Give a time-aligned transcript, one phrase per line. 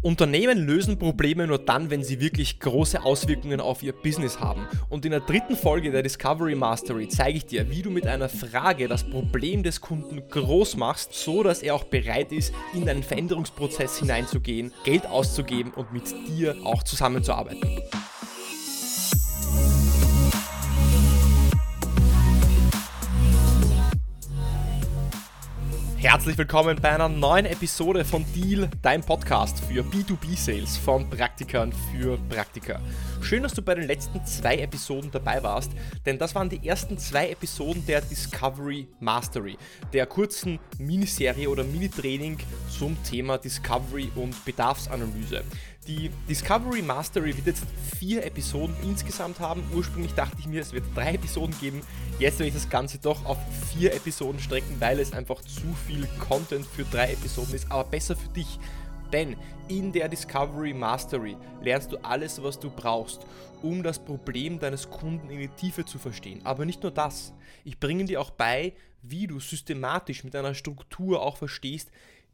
[0.00, 4.66] Unternehmen lösen Probleme nur dann, wenn sie wirklich große Auswirkungen auf ihr Business haben.
[4.88, 8.28] Und in der dritten Folge der Discovery Mastery zeige ich dir, wie du mit einer
[8.28, 13.02] Frage das Problem des Kunden groß machst, so dass er auch bereit ist, in einen
[13.02, 17.82] Veränderungsprozess hineinzugehen, Geld auszugeben und mit dir auch zusammenzuarbeiten.
[26.00, 32.16] Herzlich willkommen bei einer neuen Episode von Deal, dein Podcast für B2B-Sales von Praktikern für
[32.28, 32.80] Praktiker.
[33.20, 35.72] Schön, dass du bei den letzten zwei Episoden dabei warst,
[36.06, 39.58] denn das waren die ersten zwei Episoden der Discovery Mastery,
[39.92, 42.38] der kurzen Miniserie oder Mini-Training
[42.70, 45.42] zum Thema Discovery und Bedarfsanalyse.
[45.88, 47.64] Die Discovery Mastery wird jetzt
[47.96, 49.62] vier Episoden insgesamt haben.
[49.74, 51.80] Ursprünglich dachte ich mir, es wird drei Episoden geben.
[52.18, 53.38] Jetzt werde ich das Ganze doch auf
[53.72, 57.72] vier Episoden strecken, weil es einfach zu viel Content für drei Episoden ist.
[57.72, 58.58] Aber besser für dich.
[59.14, 59.38] Denn
[59.68, 63.24] in der Discovery Mastery lernst du alles, was du brauchst,
[63.62, 66.42] um das Problem deines Kunden in die Tiefe zu verstehen.
[66.44, 67.32] Aber nicht nur das.
[67.64, 71.90] Ich bringe dir auch bei, wie du systematisch mit einer Struktur auch verstehst,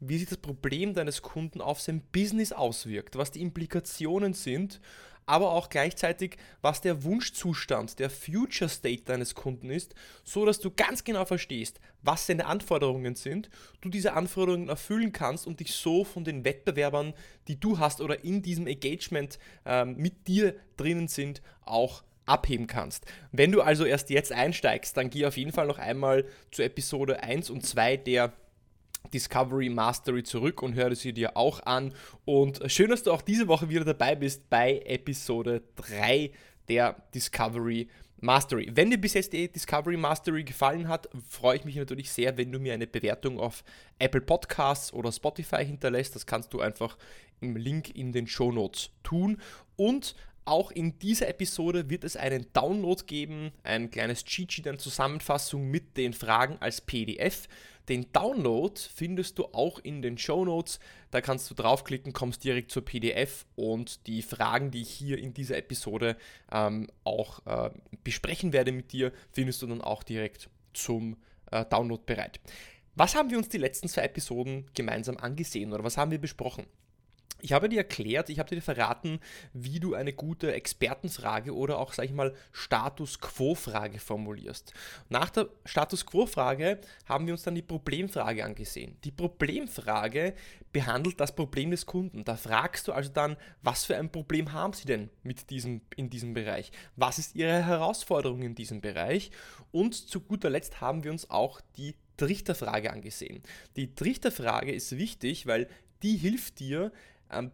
[0.07, 4.79] wie sich das Problem deines Kunden auf sein Business auswirkt, was die Implikationen sind,
[5.25, 10.71] aber auch gleichzeitig, was der Wunschzustand, der Future State deines Kunden ist, so dass du
[10.71, 13.49] ganz genau verstehst, was seine Anforderungen sind,
[13.81, 17.13] du diese Anforderungen erfüllen kannst und dich so von den Wettbewerbern,
[17.47, 23.05] die du hast oder in diesem Engagement ähm, mit dir drinnen sind, auch abheben kannst.
[23.31, 27.21] Wenn du also erst jetzt einsteigst, dann geh auf jeden Fall noch einmal zu Episode
[27.21, 28.33] 1 und 2 der
[29.13, 31.93] Discovery Mastery zurück und höre sie dir auch an.
[32.25, 36.31] Und schön, dass du auch diese Woche wieder dabei bist bei Episode 3
[36.67, 37.87] der Discovery
[38.21, 38.71] Mastery.
[38.73, 42.51] Wenn dir bis jetzt die Discovery Mastery gefallen hat, freue ich mich natürlich sehr, wenn
[42.51, 43.63] du mir eine Bewertung auf
[43.99, 46.15] Apple Podcasts oder Spotify hinterlässt.
[46.15, 46.97] Das kannst du einfach
[47.41, 49.39] im Link in den Show Notes tun.
[49.75, 54.77] Und auch in dieser Episode wird es einen Download geben, ein kleines Cheat Sheet, eine
[54.77, 57.47] Zusammenfassung mit den Fragen als PDF.
[57.89, 60.79] Den Download findest du auch in den Show Notes.
[61.11, 65.33] Da kannst du draufklicken, kommst direkt zur PDF und die Fragen, die ich hier in
[65.33, 66.17] dieser Episode
[66.51, 67.69] ähm, auch äh,
[68.03, 71.17] besprechen werde mit dir, findest du dann auch direkt zum
[71.51, 72.39] äh, Download bereit.
[72.95, 76.65] Was haben wir uns die letzten zwei Episoden gemeinsam angesehen oder was haben wir besprochen?
[77.45, 79.19] Ich habe dir erklärt, ich habe dir verraten,
[79.53, 84.73] wie du eine gute Expertenfrage oder auch, sag ich mal, Status Quo-Frage formulierst.
[85.09, 88.97] Nach der Status Quo-Frage haben wir uns dann die Problemfrage angesehen.
[89.03, 90.33] Die Problemfrage
[90.73, 92.25] behandelt das Problem des Kunden.
[92.25, 96.09] Da fragst du also dann, was für ein Problem haben sie denn mit diesem, in
[96.09, 96.71] diesem Bereich?
[96.95, 99.29] Was ist ihre Herausforderung in diesem Bereich?
[99.71, 103.43] Und zu guter Letzt haben wir uns auch die Trichterfrage angesehen.
[103.75, 105.67] Die Trichterfrage ist wichtig, weil
[106.01, 106.91] die hilft dir,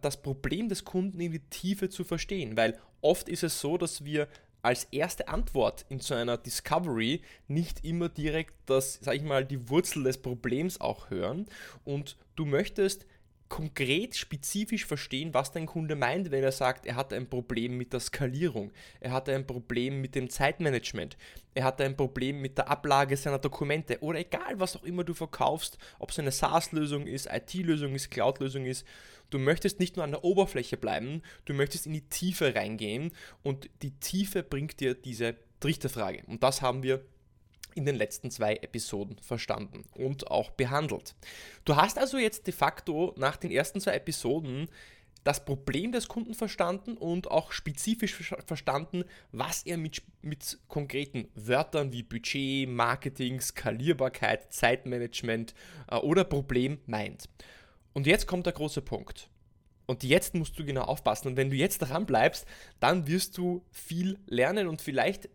[0.00, 4.04] das Problem des Kunden in die Tiefe zu verstehen, weil oft ist es so, dass
[4.04, 4.28] wir
[4.62, 9.68] als erste Antwort in so einer Discovery nicht immer direkt das, sag ich mal, die
[9.68, 11.46] Wurzel des Problems auch hören.
[11.84, 13.04] Und du möchtest
[13.52, 17.92] konkret, spezifisch verstehen, was dein Kunde meint, wenn er sagt, er hat ein Problem mit
[17.92, 21.18] der Skalierung, er hat ein Problem mit dem Zeitmanagement,
[21.52, 24.00] er hat ein Problem mit der Ablage seiner Dokumente.
[24.00, 28.64] Oder egal, was auch immer du verkaufst, ob es eine SaaS-Lösung ist, IT-Lösung ist, Cloud-Lösung
[28.64, 28.86] ist,
[29.28, 33.68] du möchtest nicht nur an der Oberfläche bleiben, du möchtest in die Tiefe reingehen und
[33.82, 36.22] die Tiefe bringt dir diese Trichterfrage.
[36.26, 37.04] Und das haben wir
[37.74, 41.14] in den letzten zwei Episoden verstanden und auch behandelt.
[41.64, 44.68] Du hast also jetzt de facto nach den ersten zwei Episoden
[45.24, 51.92] das Problem des Kunden verstanden und auch spezifisch verstanden, was er mit, mit konkreten Wörtern
[51.92, 55.54] wie Budget, Marketing, Skalierbarkeit, Zeitmanagement
[55.88, 57.28] äh, oder Problem meint.
[57.92, 59.28] Und jetzt kommt der große Punkt.
[59.86, 61.28] Und jetzt musst du genau aufpassen.
[61.28, 62.46] Und wenn du jetzt daran bleibst,
[62.80, 65.28] dann wirst du viel lernen und vielleicht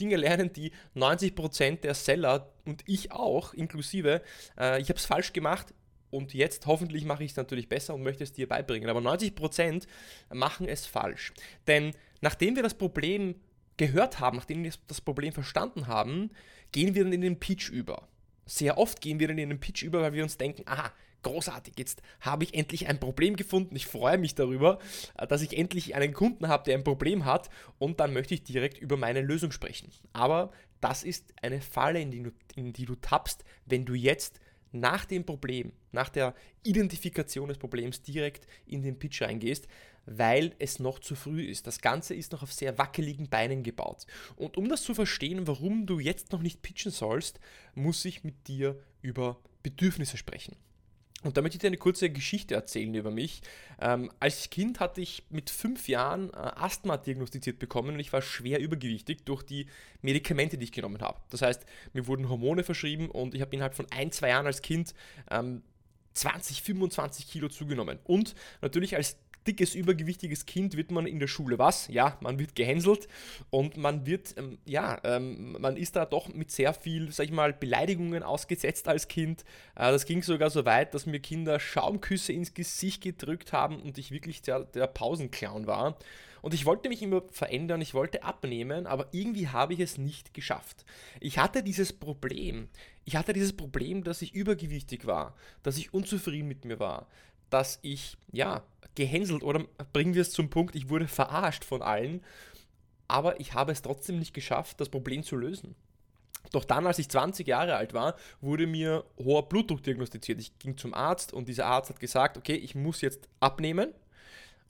[0.00, 4.22] Dinge lernen, die 90% der Seller und ich auch inklusive,
[4.58, 5.72] äh, ich habe es falsch gemacht
[6.10, 8.88] und jetzt hoffentlich mache ich es natürlich besser und möchte es dir beibringen.
[8.88, 9.86] Aber 90%
[10.32, 11.32] machen es falsch.
[11.66, 13.34] Denn nachdem wir das Problem
[13.76, 16.30] gehört haben, nachdem wir das Problem verstanden haben,
[16.72, 18.08] gehen wir dann in den Pitch über.
[18.46, 20.92] Sehr oft gehen wir dann in den Pitch über, weil wir uns denken, aha,
[21.24, 23.74] großartig, jetzt habe ich endlich ein Problem gefunden.
[23.74, 24.78] Ich freue mich darüber,
[25.18, 28.44] äh, dass ich endlich einen Kunden habe, der ein Problem hat und dann möchte ich
[28.44, 29.90] direkt über meine Lösung sprechen.
[30.12, 34.40] Aber das ist eine Falle, in die du, in die du tappst, wenn du jetzt
[34.74, 36.34] nach dem Problem, nach der
[36.64, 39.68] Identifikation des Problems direkt in den Pitch reingehst,
[40.06, 41.66] weil es noch zu früh ist.
[41.66, 44.06] Das Ganze ist noch auf sehr wackeligen Beinen gebaut.
[44.36, 47.40] Und um das zu verstehen, warum du jetzt noch nicht pitchen sollst,
[47.74, 50.56] muss ich mit dir über Bedürfnisse sprechen.
[51.24, 53.42] Und da möchte ich dir eine kurze Geschichte erzählen über mich.
[53.80, 58.22] Ähm, als Kind hatte ich mit fünf Jahren äh, Asthma diagnostiziert bekommen und ich war
[58.22, 59.66] schwer übergewichtig durch die
[60.02, 61.18] Medikamente, die ich genommen habe.
[61.30, 64.60] Das heißt, mir wurden Hormone verschrieben und ich habe innerhalb von ein, zwei Jahren als
[64.60, 64.94] Kind
[65.30, 65.62] ähm,
[66.12, 67.98] 20, 25 Kilo zugenommen.
[68.04, 71.88] Und natürlich als dickes, übergewichtiges Kind wird man in der Schule was?
[71.88, 73.08] Ja, man wird gehänselt
[73.50, 77.32] und man wird, ähm, ja, ähm, man ist da doch mit sehr viel, sag ich
[77.32, 79.42] mal, Beleidigungen ausgesetzt als Kind.
[79.74, 83.98] Äh, das ging sogar so weit, dass mir Kinder Schaumküsse ins Gesicht gedrückt haben und
[83.98, 85.98] ich wirklich der, der Pausenclown war.
[86.44, 90.34] Und ich wollte mich immer verändern, ich wollte abnehmen, aber irgendwie habe ich es nicht
[90.34, 90.84] geschafft.
[91.18, 92.68] Ich hatte dieses Problem.
[93.06, 97.06] Ich hatte dieses Problem, dass ich übergewichtig war, dass ich unzufrieden mit mir war,
[97.54, 98.64] dass ich, ja,
[98.96, 102.20] gehänselt oder bringen wir es zum Punkt, ich wurde verarscht von allen,
[103.06, 105.76] aber ich habe es trotzdem nicht geschafft, das Problem zu lösen.
[106.50, 110.40] Doch dann, als ich 20 Jahre alt war, wurde mir hoher Blutdruck diagnostiziert.
[110.40, 113.94] Ich ging zum Arzt und dieser Arzt hat gesagt, okay, ich muss jetzt abnehmen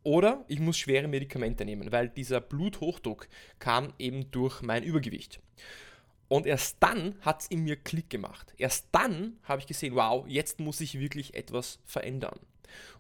[0.02, 3.28] oder ich muss schwere Medikamente nehmen, weil dieser Bluthochdruck
[3.60, 5.40] kam eben durch mein Übergewicht.
[6.28, 8.54] Und erst dann hat es in mir Klick gemacht.
[8.56, 12.38] Erst dann habe ich gesehen, wow, jetzt muss ich wirklich etwas verändern.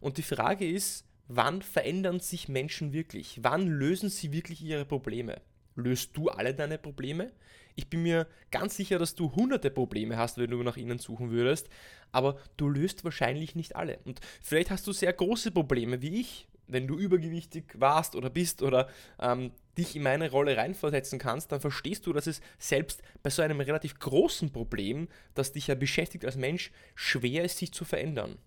[0.00, 3.40] Und die Frage ist, wann verändern sich Menschen wirklich?
[3.42, 5.40] Wann lösen sie wirklich ihre Probleme?
[5.74, 7.32] Löst du alle deine Probleme?
[7.76, 11.30] Ich bin mir ganz sicher, dass du hunderte Probleme hast, wenn du nach ihnen suchen
[11.30, 11.68] würdest,
[12.12, 13.98] aber du löst wahrscheinlich nicht alle.
[14.04, 18.62] Und vielleicht hast du sehr große Probleme wie ich, wenn du übergewichtig warst oder bist
[18.62, 18.88] oder
[19.18, 23.42] ähm, dich in meine Rolle reinversetzen kannst, dann verstehst du, dass es selbst bei so
[23.42, 28.38] einem relativ großen Problem, das dich ja beschäftigt als Mensch, schwer ist, sich zu verändern.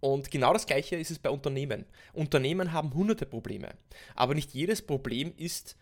[0.00, 1.84] Und genau das Gleiche ist es bei Unternehmen.
[2.12, 3.74] Unternehmen haben hunderte Probleme,
[4.16, 5.76] aber nicht jedes Problem ist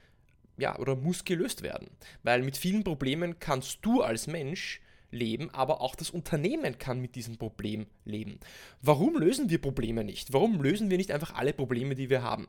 [0.59, 1.89] ja oder muss gelöst werden,
[2.23, 7.15] weil mit vielen Problemen kannst du als Mensch leben, aber auch das Unternehmen kann mit
[7.15, 8.39] diesem Problem leben.
[8.83, 10.33] Warum lösen wir Probleme nicht?
[10.33, 12.49] Warum lösen wir nicht einfach alle Probleme, die wir haben?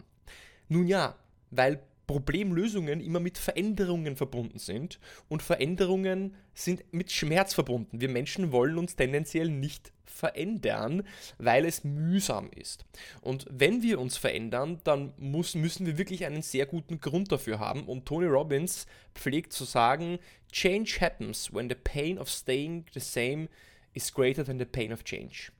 [0.67, 1.15] Nun ja,
[1.51, 4.99] weil Problemlösungen immer mit Veränderungen verbunden sind
[5.29, 8.01] und Veränderungen sind mit Schmerz verbunden.
[8.01, 11.03] Wir Menschen wollen uns tendenziell nicht verändern,
[11.37, 12.85] weil es mühsam ist.
[13.21, 17.59] Und wenn wir uns verändern, dann muss, müssen wir wirklich einen sehr guten Grund dafür
[17.59, 17.85] haben.
[17.85, 20.19] Und Tony Robbins pflegt zu sagen,
[20.51, 23.47] Change happens when the pain of staying the same
[23.93, 25.51] is greater than the pain of change.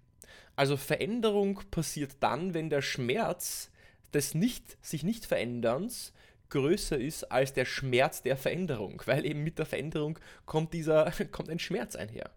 [0.56, 3.71] Also Veränderung passiert dann, wenn der Schmerz
[4.14, 6.14] des nicht, sich nicht Veränderns
[6.50, 11.50] größer ist als der Schmerz der Veränderung, weil eben mit der Veränderung kommt, dieser, kommt
[11.50, 12.30] ein Schmerz einher.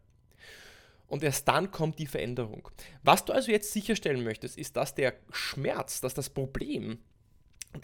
[1.07, 2.69] Und erst dann kommt die Veränderung.
[3.03, 6.99] Was du also jetzt sicherstellen möchtest, ist, dass der Schmerz, dass das Problem,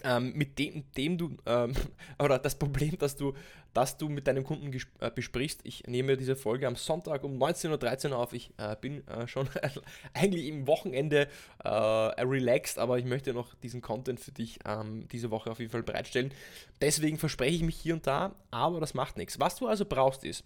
[0.03, 1.73] ähm, mit dem, dem du, ähm,
[2.19, 3.33] oder das Problem, das du,
[3.73, 5.61] das du mit deinem Kunden äh, besprichst.
[5.63, 8.33] Ich nehme diese Folge am Sonntag um 19.13 Uhr auf.
[8.33, 9.47] Ich äh, bin äh, schon
[10.13, 11.27] eigentlich im Wochenende
[11.63, 15.71] äh, relaxed, aber ich möchte noch diesen Content für dich ähm, diese Woche auf jeden
[15.71, 16.31] Fall bereitstellen.
[16.81, 19.39] Deswegen verspreche ich mich hier und da, aber das macht nichts.
[19.39, 20.43] Was du also brauchst ist,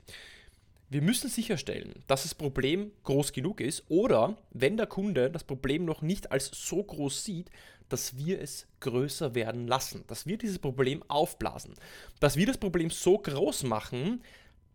[0.90, 5.86] wir müssen sicherstellen, dass das Problem groß genug ist oder wenn der Kunde das Problem
[5.86, 7.50] noch nicht als so groß sieht,
[7.90, 11.74] dass wir es größer werden lassen, dass wir dieses Problem aufblasen,
[12.20, 14.24] dass wir das Problem so groß machen,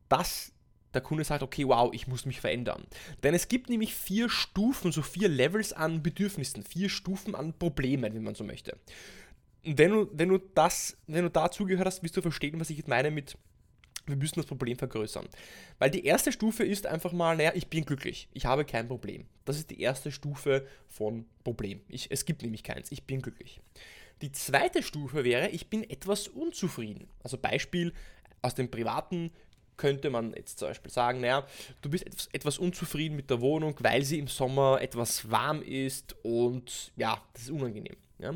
[0.09, 0.53] dass
[0.95, 2.83] der Kunde sagt, okay, wow, ich muss mich verändern.
[3.23, 8.15] Denn es gibt nämlich vier Stufen, so vier Levels an Bedürfnissen, vier Stufen an Problemen,
[8.15, 8.77] wenn man so möchte.
[9.63, 12.87] wenn du, wenn du das, wenn du dazu gehört hast, wirst du verstehen, was ich
[12.87, 13.37] meine mit
[14.11, 15.29] wir müssen das Problem vergrößern.
[15.79, 19.27] Weil die erste Stufe ist einfach mal, naja, ich bin glücklich, ich habe kein Problem.
[19.45, 21.81] Das ist die erste Stufe von Problem.
[21.89, 23.61] Ich, es gibt nämlich keins, ich bin glücklich.
[24.23, 27.09] Die zweite Stufe wäre, ich bin etwas unzufrieden.
[27.23, 27.93] Also Beispiel
[28.43, 29.31] aus dem Privaten
[29.81, 31.47] könnte man jetzt zum Beispiel sagen, naja,
[31.81, 36.93] du bist etwas, unzufrieden mit der Wohnung, weil sie im Sommer etwas warm ist und
[36.97, 37.97] ja, das ist unangenehm.
[38.19, 38.35] Ja.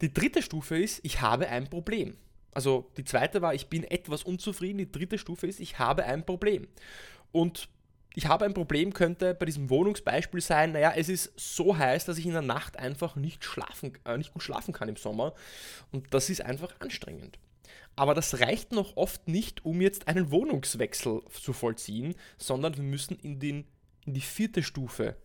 [0.00, 2.16] Die dritte Stufe ist, ich habe ein Problem.
[2.52, 4.78] Also die zweite war, ich bin etwas unzufrieden.
[4.78, 6.66] Die dritte Stufe ist, ich habe ein Problem.
[7.32, 7.68] Und
[8.14, 12.18] ich habe ein Problem könnte bei diesem Wohnungsbeispiel sein, naja, es ist so heiß, dass
[12.18, 15.34] ich in der Nacht einfach nicht, schlafen, äh, nicht gut schlafen kann im Sommer.
[15.92, 17.38] Und das ist einfach anstrengend.
[17.94, 23.18] Aber das reicht noch oft nicht, um jetzt einen Wohnungswechsel zu vollziehen, sondern wir müssen
[23.20, 23.66] in, den,
[24.06, 25.16] in die vierte Stufe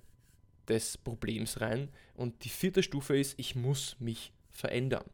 [0.67, 1.89] des Problems rein.
[2.15, 5.05] Und die vierte Stufe ist, ich muss mich verändern.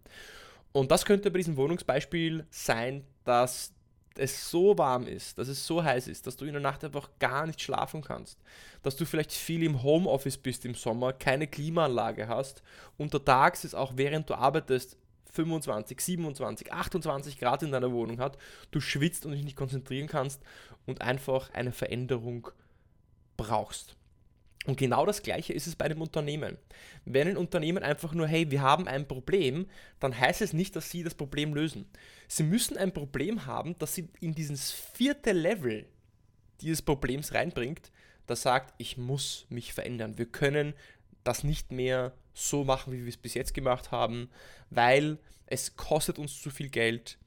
[0.71, 3.73] Und das könnte bei diesem Wohnungsbeispiel sein, dass
[4.15, 7.09] es so warm ist, dass es so heiß ist, dass du in der Nacht einfach
[7.19, 8.39] gar nicht schlafen kannst,
[8.83, 12.61] dass du vielleicht viel im Homeoffice bist im Sommer, keine Klimaanlage hast,
[12.97, 14.97] untertags ist auch während du arbeitest
[15.31, 18.37] 25, 27, 28 Grad in deiner Wohnung hat,
[18.71, 20.41] du schwitzt und dich nicht konzentrieren kannst
[20.85, 22.49] und einfach eine Veränderung
[23.37, 23.95] brauchst.
[24.69, 26.59] Und genau das Gleiche ist es bei einem Unternehmen.
[27.03, 29.65] Wenn ein Unternehmen einfach nur, hey, wir haben ein Problem,
[29.99, 31.89] dann heißt es nicht, dass sie das Problem lösen.
[32.27, 35.87] Sie müssen ein Problem haben, das sie in dieses vierte Level
[36.61, 37.91] dieses Problems reinbringt,
[38.27, 40.19] das sagt, ich muss mich verändern.
[40.19, 40.75] Wir können
[41.23, 44.29] das nicht mehr so machen, wie wir es bis jetzt gemacht haben,
[44.69, 47.17] weil es kostet uns zu viel Geld,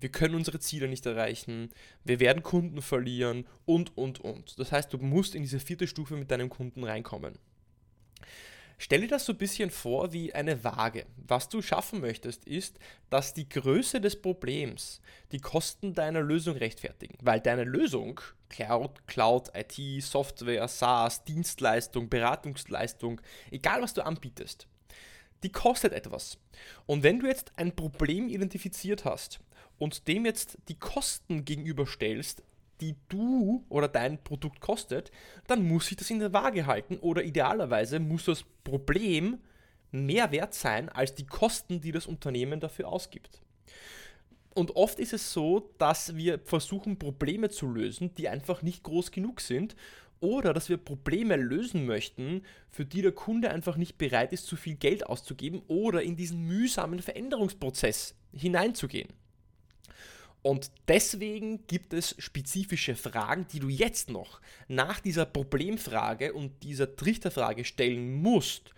[0.00, 1.70] wir können unsere Ziele nicht erreichen,
[2.04, 4.58] wir werden Kunden verlieren und, und, und.
[4.58, 7.38] Das heißt, du musst in diese vierte Stufe mit deinem Kunden reinkommen.
[8.80, 11.04] Stell dir das so ein bisschen vor wie eine Waage.
[11.16, 12.78] Was du schaffen möchtest, ist,
[13.10, 15.00] dass die Größe des Problems
[15.32, 17.18] die Kosten deiner Lösung rechtfertigen.
[17.20, 24.68] Weil deine Lösung, Cloud, Cloud, IT, Software, SaaS, Dienstleistung, Beratungsleistung, egal was du anbietest,
[25.42, 26.38] die kostet etwas.
[26.86, 29.40] Und wenn du jetzt ein Problem identifiziert hast
[29.78, 32.42] und dem jetzt die Kosten gegenüberstellst,
[32.80, 35.10] die du oder dein Produkt kostet,
[35.46, 39.38] dann muss sich das in der Waage halten oder idealerweise muss das Problem
[39.90, 43.40] mehr wert sein als die Kosten, die das Unternehmen dafür ausgibt.
[44.54, 49.12] Und oft ist es so, dass wir versuchen, Probleme zu lösen, die einfach nicht groß
[49.12, 49.76] genug sind
[50.20, 54.56] oder dass wir Probleme lösen möchten, für die der Kunde einfach nicht bereit ist, zu
[54.56, 59.08] viel Geld auszugeben oder in diesen mühsamen Veränderungsprozess hineinzugehen.
[60.42, 66.94] Und deswegen gibt es spezifische Fragen, die du jetzt noch nach dieser Problemfrage und dieser
[66.94, 68.72] Trichterfrage stellen musst,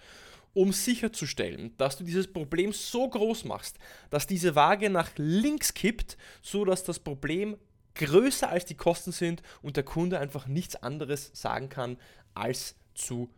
[0.55, 6.17] um sicherzustellen, dass du dieses Problem so groß machst, dass diese Waage nach links kippt,
[6.43, 7.57] so dass das Problem
[7.95, 11.99] größer als die Kosten sind und der Kunde einfach nichts anderes sagen kann
[12.35, 13.31] als zu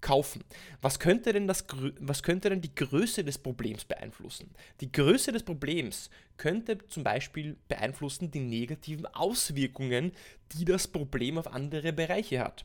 [0.00, 0.44] kaufen.
[0.80, 1.64] Was könnte, denn das,
[2.00, 4.50] was könnte denn die Größe des Problems beeinflussen?
[4.80, 10.12] Die Größe des Problems könnte zum Beispiel beeinflussen die negativen Auswirkungen,
[10.52, 12.64] die das Problem auf andere Bereiche hat.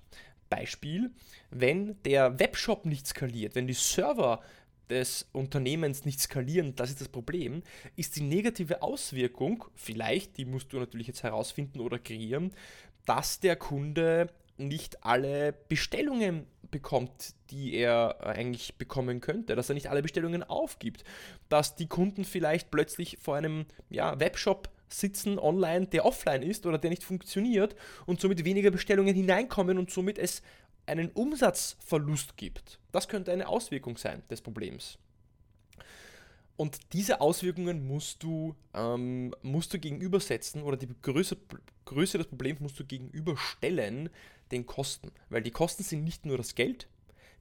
[0.50, 1.12] Beispiel,
[1.50, 4.42] wenn der Webshop nicht skaliert, wenn die Server
[4.90, 7.64] des Unternehmens nicht skalieren, das ist das Problem,
[7.96, 12.52] ist die negative Auswirkung, vielleicht, die musst du natürlich jetzt herausfinden oder kreieren,
[13.06, 19.76] dass der Kunde nicht alle Bestellungen bekommt, die er äh, eigentlich bekommen könnte, dass er
[19.76, 21.06] nicht alle Bestellungen aufgibt,
[21.48, 26.78] dass die Kunden vielleicht plötzlich vor einem ja, Webshop sitzen online, der offline ist oder
[26.78, 27.76] der nicht funktioniert
[28.06, 30.42] und somit weniger Bestellungen hineinkommen und somit es
[30.86, 32.80] einen Umsatzverlust gibt.
[32.92, 34.98] Das könnte eine Auswirkung sein des Problems.
[36.56, 41.38] Und diese Auswirkungen musst du, ähm, musst du gegenübersetzen oder die Größe,
[41.86, 44.10] Größe des Problems musst du gegenüberstellen
[44.52, 45.12] den Kosten.
[45.30, 46.88] Weil die Kosten sind nicht nur das Geld,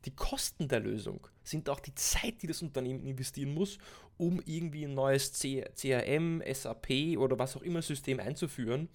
[0.05, 3.79] die Kosten der Lösung sind auch die Zeit, die das Unternehmen investieren muss,
[4.19, 8.89] um irgendwie ein neues CRM, SAP oder was auch immer System einzuführen,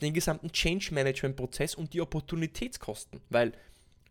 [0.00, 3.20] den gesamten Change Management Prozess und die Opportunitätskosten.
[3.30, 3.52] Weil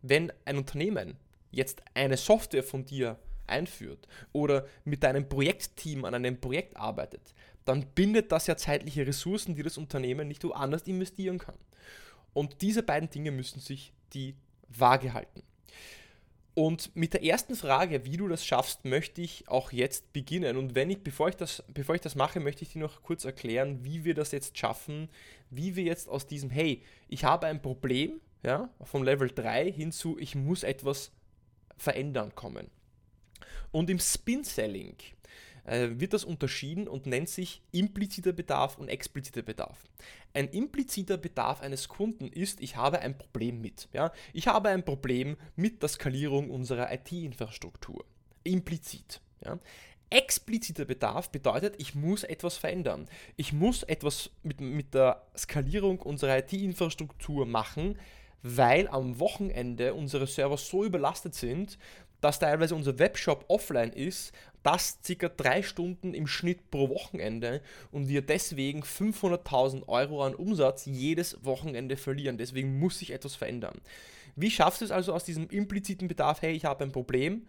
[0.02, 1.18] wenn ein Unternehmen
[1.52, 7.34] jetzt eine Software von dir einführt oder mit deinem Projektteam an einem Projekt arbeitet,
[7.66, 11.58] dann bindet das ja zeitliche Ressourcen, die das Unternehmen nicht woanders investieren kann.
[12.34, 14.36] Und diese beiden Dinge müssen sich die
[14.70, 15.44] Waage halten.
[16.56, 20.56] Und mit der ersten Frage, wie du das schaffst, möchte ich auch jetzt beginnen.
[20.56, 23.26] Und wenn ich, bevor ich das, bevor ich das mache, möchte ich dir noch kurz
[23.26, 25.10] erklären, wie wir das jetzt schaffen,
[25.50, 30.18] wie wir jetzt aus diesem, hey, ich habe ein Problem, ja, vom Level 3 hinzu,
[30.20, 31.12] ich muss etwas
[31.78, 32.70] verändern kommen.
[33.74, 34.96] Und im Spin-Selling
[35.66, 39.84] äh, wird das unterschieden und nennt sich impliziter Bedarf und expliziter Bedarf.
[40.34, 43.90] Ein impliziter Bedarf eines Kunden ist, ich habe ein Problem mit.
[43.92, 44.14] Ja?
[44.32, 48.06] Ich habe ein Problem mit der Skalierung unserer IT-Infrastruktur.
[48.44, 49.22] Implizit.
[49.44, 49.60] Ja?
[50.12, 53.08] Expliziter Bedarf bedeutet, ich muss etwas verändern.
[53.38, 57.98] Ich muss etwas mit, mit der Skalierung unserer IT-Infrastruktur machen,
[58.44, 61.80] weil am Wochenende unsere Server so überlastet sind,
[62.24, 64.32] dass teilweise unser Webshop offline ist,
[64.64, 65.28] das ca.
[65.28, 67.62] drei Stunden im Schnitt pro Wochenende
[67.92, 72.38] und wir deswegen 500.000 Euro an Umsatz jedes Wochenende verlieren.
[72.38, 73.82] Deswegen muss sich etwas verändern.
[74.38, 77.46] Wie schaffst du es also aus diesem impliziten Bedarf, hey, ich habe ein Problem,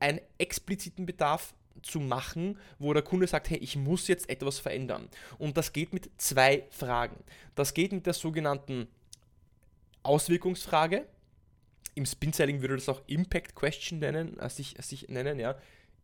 [0.00, 5.08] einen expliziten Bedarf zu machen, wo der Kunde sagt, hey, ich muss jetzt etwas verändern.
[5.38, 7.16] Und das geht mit zwei Fragen.
[7.54, 8.86] Das geht mit der sogenannten
[10.02, 11.06] Auswirkungsfrage,
[11.94, 15.56] im Spin-Selling würde das auch Impact Question nennen, als ich, als ich nennen, ja.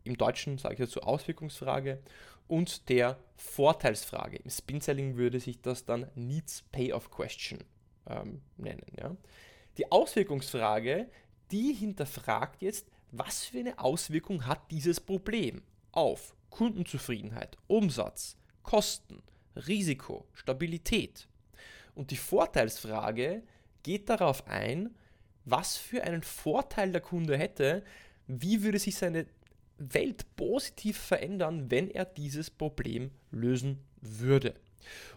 [0.05, 2.01] Im Deutschen sage ich dazu Auswirkungsfrage
[2.47, 4.37] und der Vorteilsfrage.
[4.37, 7.65] Im Spin-Selling würde sich das dann Needs Payoff Question
[8.09, 9.17] ähm, nennen, ja.
[9.79, 11.09] Die Auswirkungsfrage,
[11.51, 15.63] die hinterfragt jetzt, was für eine Auswirkung hat dieses Problem
[15.93, 19.23] auf Kundenzufriedenheit, Umsatz, Kosten,
[19.55, 21.29] Risiko, Stabilität.
[21.95, 23.43] Und die Vorteilsfrage
[23.83, 24.95] geht darauf ein,
[25.47, 27.83] was für einen Vorteil der Kunde hätte,
[28.27, 29.27] wie würde sich seine
[29.79, 34.55] Welt positiv verändern, wenn er dieses Problem lösen würde.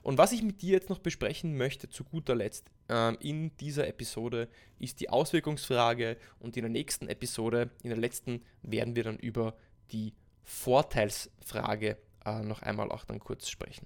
[0.02, 3.88] Und was ich mit dir jetzt noch besprechen möchte, zu guter Letzt ähm, in dieser
[3.88, 4.48] Episode,
[4.80, 9.56] ist die Auswirkungsfrage und in der nächsten Episode, in der letzten, werden wir dann über
[9.92, 13.86] die Vorteilsfrage äh, noch einmal auch dann kurz sprechen.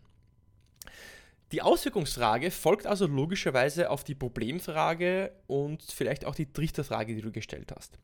[1.53, 7.31] Die Auswirkungsfrage folgt also logischerweise auf die Problemfrage und vielleicht auch die Trichterfrage, die du
[7.31, 8.00] gestellt hast.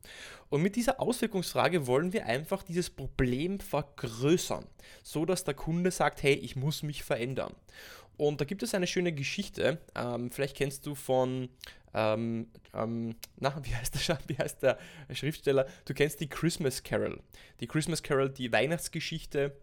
[0.49, 4.67] Und mit dieser Auswirkungsfrage wollen wir einfach dieses Problem vergrößern,
[5.01, 7.55] so dass der Kunde sagt, hey, ich muss mich verändern.
[8.17, 11.49] Und da gibt es eine schöne Geschichte, ähm, vielleicht kennst du von,
[11.95, 14.77] ähm, ähm, na, wie heißt, der, wie heißt der
[15.11, 15.65] Schriftsteller?
[15.85, 17.19] Du kennst die Christmas Carol.
[17.61, 19.55] Die Christmas Carol, die Weihnachtsgeschichte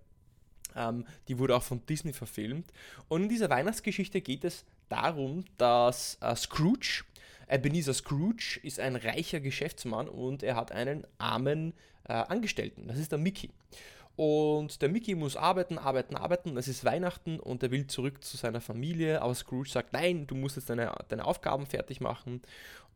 [0.76, 2.72] ähm, die wurde auch von Disney verfilmt.
[3.08, 7.04] Und in dieser Weihnachtsgeschichte geht es darum, dass äh, Scrooge,
[7.48, 11.72] Ebenezer Scrooge, ist ein reicher Geschäftsmann und er hat einen armen
[12.08, 12.88] äh, Angestellten.
[12.88, 13.50] Das ist der Mickey.
[14.16, 16.56] Und der Mickey muss arbeiten, arbeiten, arbeiten.
[16.56, 19.20] Es ist Weihnachten und er will zurück zu seiner Familie.
[19.20, 22.40] Aber Scrooge sagt, nein, du musst jetzt deine, deine Aufgaben fertig machen.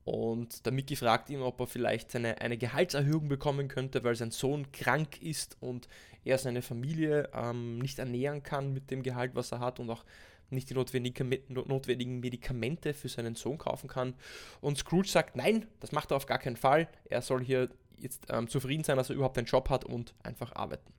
[0.04, 4.30] Und der Mickey fragt ihn, ob er vielleicht eine, eine Gehaltserhöhung bekommen könnte, weil sein
[4.30, 5.88] Sohn krank ist und
[6.25, 10.04] er seine Familie ähm, nicht ernähren kann mit dem Gehalt, was er hat und auch
[10.49, 14.14] nicht die notwendigen Medikamente für seinen Sohn kaufen kann.
[14.61, 16.88] Und Scrooge sagt, nein, das macht er auf gar keinen Fall.
[17.04, 20.52] Er soll hier jetzt ähm, zufrieden sein, dass er überhaupt einen Job hat und einfach
[20.57, 20.92] arbeiten.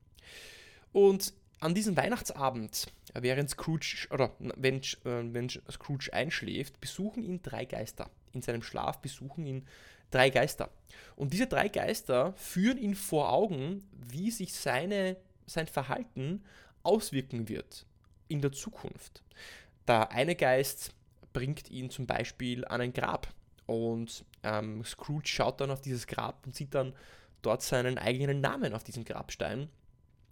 [0.93, 7.65] Und an diesem Weihnachtsabend, während Scrooge, oder wenn, äh, wenn Scrooge einschläft, besuchen ihn drei
[7.65, 9.65] Geister in seinem Schlaf besuchen ihn
[10.09, 10.69] drei Geister.
[11.15, 16.43] Und diese drei Geister führen ihn vor Augen, wie sich seine, sein Verhalten
[16.83, 17.85] auswirken wird
[18.27, 19.23] in der Zukunft.
[19.87, 20.93] Der eine Geist
[21.33, 23.33] bringt ihn zum Beispiel an ein Grab
[23.65, 26.93] und ähm, Scrooge schaut dann auf dieses Grab und sieht dann
[27.41, 29.69] dort seinen eigenen Namen auf diesem Grabstein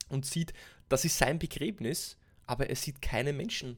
[0.10, 0.54] und sieht,
[0.90, 3.78] das ist sein Begräbnis, aber er sieht keine Menschen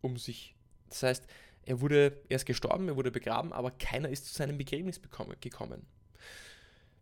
[0.00, 0.54] um sich.
[0.88, 1.26] Das heißt,
[1.64, 5.00] er wurde, er ist gestorben, er wurde begraben, aber keiner ist zu seinem Begräbnis
[5.40, 5.86] gekommen.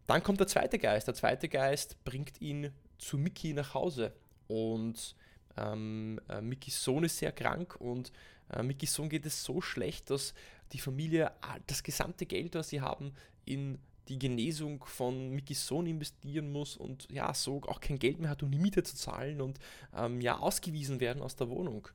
[0.06, 1.06] Dann kommt der zweite Geist.
[1.06, 4.12] Der zweite Geist bringt ihn zu Mickey nach Hause
[4.48, 5.14] und
[5.56, 8.12] ähm, äh, Mickys Sohn ist sehr krank und
[8.52, 10.34] äh, Mickys Sohn geht es so schlecht, dass
[10.72, 11.32] die Familie
[11.66, 13.12] das gesamte Geld, was sie haben,
[13.44, 18.30] in die Genesung von Mickys Sohn investieren muss und ja, so auch kein Geld mehr
[18.30, 19.58] hat, um die Miete zu zahlen und
[19.96, 21.86] ähm, ja, ausgewiesen werden aus der Wohnung.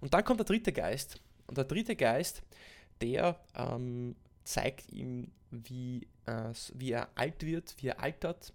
[0.00, 2.42] Und dann kommt der dritte Geist und der dritte Geist,
[3.00, 8.52] der ähm, zeigt ihm, wie, äh, wie er alt wird, wie er altert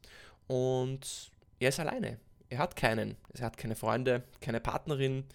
[0.47, 2.19] und er ist alleine.
[2.49, 3.17] Er hat keinen.
[3.34, 5.25] Er hat keine Freunde, keine Partnerin,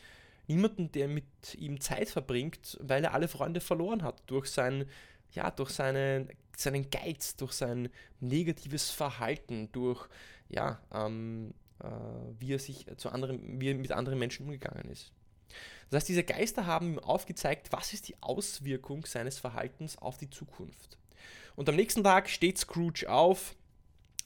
[0.46, 4.86] niemanden, der mit ihm Zeit verbringt, weil er alle Freunde verloren hat durch sein,
[5.32, 10.08] ja, durch seinen, seinen Geiz, durch sein negatives Verhalten, durch
[10.48, 11.86] ja, ähm, äh,
[12.38, 15.12] wie er sich zu anderen, wie er mit anderen Menschen umgegangen ist.
[15.90, 20.30] Das heißt, diese Geister haben ihm aufgezeigt, was ist die Auswirkung seines Verhaltens auf die
[20.30, 20.98] Zukunft.
[21.56, 23.54] Und am nächsten Tag steht Scrooge auf,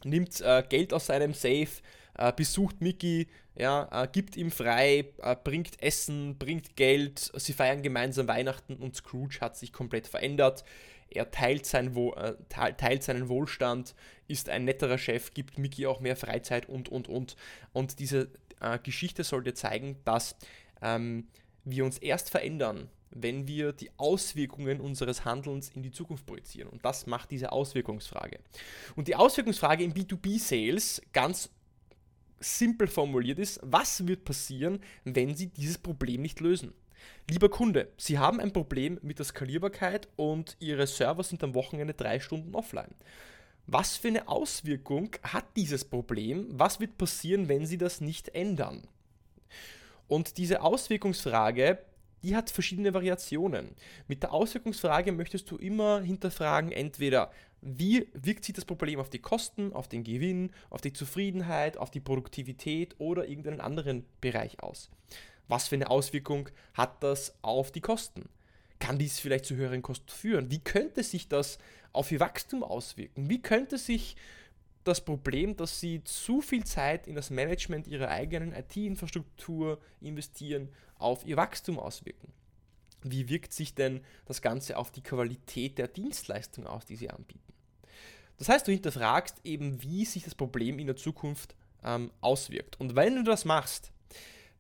[0.04, 1.68] nimmt äh, Geld aus seinem Safe,
[2.16, 7.82] äh, besucht Mickey, ja, äh, gibt ihm frei, äh, bringt Essen, bringt Geld, sie feiern
[7.82, 10.64] gemeinsam Weihnachten und Scrooge hat sich komplett verändert.
[11.10, 13.94] Er teilt, sein Wo äh, teilt seinen Wohlstand,
[14.26, 17.36] ist ein netterer Chef, gibt Mickey auch mehr Freizeit und, und, und.
[17.72, 20.36] Und diese äh, Geschichte soll dir zeigen, dass
[20.82, 21.28] ähm,
[21.64, 26.68] wir uns erst verändern, wenn wir die Auswirkungen unseres Handelns in die Zukunft projizieren.
[26.68, 28.40] Und das macht diese Auswirkungsfrage.
[28.96, 31.50] Und die Auswirkungsfrage im B2B-Sales ganz
[32.40, 36.74] simpel formuliert ist, was wird passieren, wenn Sie dieses Problem nicht lösen?
[37.30, 41.94] Lieber Kunde, Sie haben ein Problem mit der Skalierbarkeit und Ihre Server sind am Wochenende
[41.94, 42.94] drei Stunden offline.
[43.66, 46.48] Was für eine Auswirkung hat dieses Problem?
[46.50, 48.86] Was wird passieren, wenn Sie das nicht ändern?
[50.14, 51.78] Und diese Auswirkungsfrage,
[52.22, 53.74] die hat verschiedene Variationen.
[54.06, 59.18] Mit der Auswirkungsfrage möchtest du immer hinterfragen, entweder wie wirkt sich das Problem auf die
[59.18, 64.88] Kosten, auf den Gewinn, auf die Zufriedenheit, auf die Produktivität oder irgendeinen anderen Bereich aus.
[65.48, 68.28] Was für eine Auswirkung hat das auf die Kosten?
[68.78, 70.48] Kann dies vielleicht zu höheren Kosten führen?
[70.48, 71.58] Wie könnte sich das
[71.92, 73.28] auf ihr Wachstum auswirken?
[73.28, 74.14] Wie könnte sich
[74.84, 80.68] das Problem, dass sie zu viel Zeit in das Management ihrer eigenen IT-Infrastruktur investieren,
[80.98, 82.32] auf ihr Wachstum auswirken.
[83.02, 87.52] Wie wirkt sich denn das Ganze auf die Qualität der Dienstleistung aus, die sie anbieten?
[88.38, 92.80] Das heißt, du hinterfragst eben, wie sich das Problem in der Zukunft ähm, auswirkt.
[92.80, 93.92] Und wenn du das machst,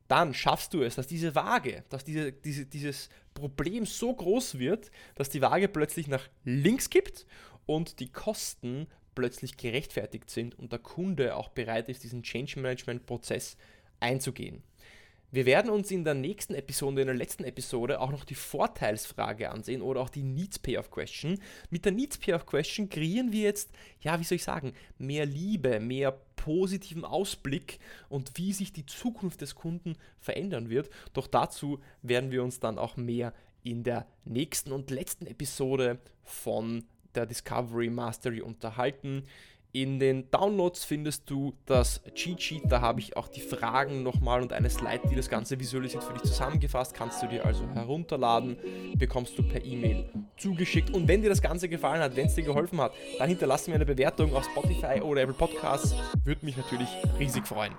[0.08, 4.90] dann schaffst du es, dass diese Waage, dass diese, diese, dieses Problem so groß wird,
[5.14, 7.26] dass die Waage plötzlich nach links kippt
[7.66, 13.06] und die Kosten plötzlich gerechtfertigt sind und der Kunde auch bereit ist, diesen Change Management
[13.06, 13.56] Prozess
[14.00, 14.62] einzugehen.
[15.34, 19.50] Wir werden uns in der nächsten Episode, in der letzten Episode, auch noch die Vorteilsfrage
[19.50, 21.40] ansehen oder auch die Needs Payoff Question.
[21.70, 25.80] Mit der Needs Payoff Question kreieren wir jetzt, ja, wie soll ich sagen, mehr Liebe,
[25.80, 30.88] mehr positiven Ausblick und wie sich die Zukunft des Kunden verändern wird.
[31.14, 36.84] Doch dazu werden wir uns dann auch mehr in der nächsten und letzten Episode von
[37.16, 39.24] der Discovery Mastery unterhalten.
[39.72, 44.40] In den Downloads findest du das Cheat Sheet, da habe ich auch die Fragen nochmal
[44.40, 46.94] und eine Slide, die das Ganze visualisiert für dich zusammengefasst.
[46.94, 48.56] Kannst du dir also herunterladen,
[48.96, 50.90] bekommst du per E-Mail zugeschickt.
[50.90, 53.74] Und wenn dir das Ganze gefallen hat, wenn es dir geholfen hat, dann hinterlass mir
[53.74, 55.92] eine Bewertung auf Spotify oder Apple Podcasts.
[56.22, 57.74] Würde mich natürlich riesig freuen.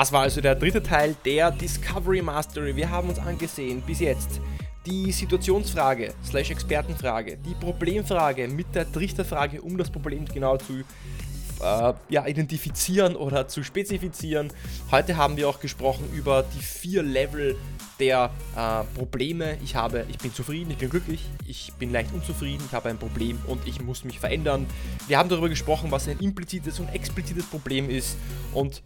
[0.00, 2.74] Das war also der dritte Teil der Discovery Mastery.
[2.74, 4.40] Wir haben uns angesehen bis jetzt
[4.86, 10.84] die Situationsfrage slash Expertenfrage, die Problemfrage mit der Trichterfrage, um das Problem genau zu
[11.62, 14.50] äh, ja, identifizieren oder zu spezifizieren.
[14.90, 17.58] Heute haben wir auch gesprochen über die vier Level
[17.98, 19.58] der äh, Probleme.
[19.62, 22.96] Ich habe, ich bin zufrieden, ich bin glücklich, ich bin leicht unzufrieden, ich habe ein
[22.96, 24.64] Problem und ich muss mich verändern.
[25.08, 28.16] Wir haben darüber gesprochen, was ein implizites und explizites Problem ist
[28.54, 28.82] und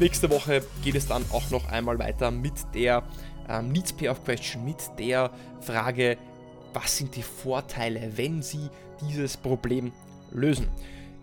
[0.00, 3.02] Nächste Woche geht es dann auch noch einmal weiter mit der
[3.48, 6.16] ähm, Needs Payoff Question, mit der Frage,
[6.72, 8.70] was sind die Vorteile, wenn Sie
[9.02, 9.92] dieses Problem
[10.30, 10.68] lösen.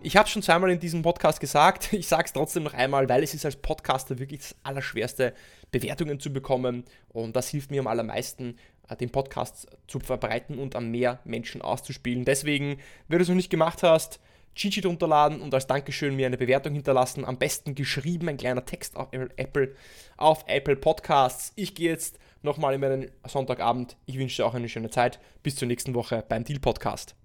[0.02, 3.08] Ich habe es schon zweimal in diesem Podcast gesagt, ich sage es trotzdem noch einmal,
[3.08, 5.34] weil es ist als Podcaster wirklich das Allerschwerste,
[5.72, 8.56] Bewertungen zu bekommen und das hilft mir am allermeisten,
[8.88, 12.24] äh, den Podcast zu verbreiten und an mehr Menschen auszuspielen.
[12.24, 12.78] Deswegen,
[13.08, 14.20] wenn du es noch nicht gemacht hast,
[14.54, 17.24] Cheat runterladen und als Dankeschön mir eine Bewertung hinterlassen.
[17.24, 19.74] Am besten geschrieben, ein kleiner Text auf Apple,
[20.16, 21.52] auf Apple Podcasts.
[21.56, 23.96] Ich gehe jetzt nochmal in meinen Sonntagabend.
[24.06, 25.20] Ich wünsche dir auch eine schöne Zeit.
[25.42, 27.19] Bis zur nächsten Woche beim Deal Podcast.